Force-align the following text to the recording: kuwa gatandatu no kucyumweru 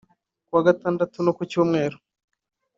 kuwa 0.47 0.65
gatandatu 0.67 1.17
no 1.25 1.31
kucyumweru 1.37 1.97